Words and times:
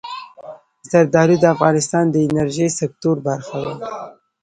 زردالو 0.91 1.35
د 1.39 1.45
افغانستان 1.55 2.05
د 2.09 2.15
انرژۍ 2.27 2.69
سکتور 2.79 3.15
برخه 3.27 3.57
ده. 3.65 3.73